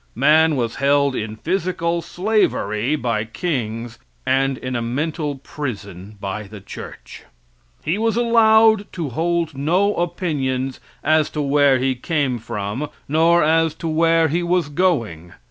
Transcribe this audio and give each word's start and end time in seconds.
Man 0.15 0.55
was 0.55 0.77
held 0.77 1.15
in 1.15 1.35
physical 1.35 2.01
slavery 2.01 2.95
by 2.95 3.23
kings, 3.23 3.99
and 4.25 4.57
in 4.57 4.75
a 4.75 4.81
mental 4.81 5.35
prison 5.35 6.17
by 6.19 6.47
the 6.47 6.59
church. 6.59 7.21
He 7.85 7.99
was 7.99 8.15
allowed 8.17 8.91
to 8.93 9.09
hold 9.09 9.55
no 9.55 9.93
opinions 9.93 10.79
as 11.03 11.29
to 11.29 11.41
where 11.43 11.77
he 11.77 11.93
came 11.93 12.39
from, 12.39 12.89
nor 13.07 13.43
as 13.43 13.75
to 13.75 13.87
where 13.87 14.27
he 14.27 14.41
was 14.41 14.69
going. 14.69 15.33